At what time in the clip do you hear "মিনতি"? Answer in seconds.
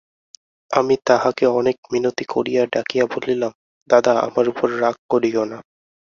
1.91-2.25